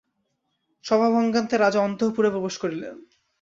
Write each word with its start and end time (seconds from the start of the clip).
সভাভঙ্গান্তে 0.85 1.55
রাজা 1.57 1.79
অন্তঃপুরে 1.81 2.29
প্রবেশ 2.31 2.55
করিলেন। 2.57 2.95